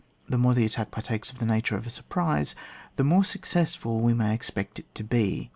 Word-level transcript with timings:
The 0.27 0.39
more 0.39 0.55
the 0.55 0.65
attack 0.65 0.89
par 0.89 1.03
takes 1.03 1.29
of 1.29 1.37
the 1.37 1.45
nature 1.45 1.75
of 1.75 1.85
a 1.85 1.91
surprise, 1.91 2.55
the 2.95 3.03
more 3.03 3.23
successful 3.23 4.01
we 4.01 4.15
may 4.15 4.33
expect 4.33 4.81
to 4.95 5.03
be. 5.03 5.47